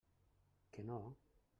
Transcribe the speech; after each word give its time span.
Que 0.71 0.87
no! 0.89 0.99